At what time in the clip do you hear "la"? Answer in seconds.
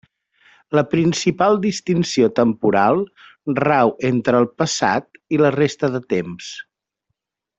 0.77-0.81, 5.45-5.53